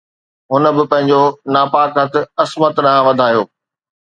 هن 0.51 0.63
به 0.75 0.83
پنهنجو 0.91 1.21
ناپاڪ 1.53 1.89
هٿ 2.01 2.13
عصمت 2.43 2.73
ڏانهن 2.83 3.05
وڌايو 3.07 3.43